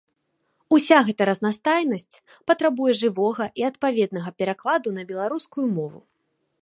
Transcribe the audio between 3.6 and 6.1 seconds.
і адпаведнага перакладу на беларускую мову.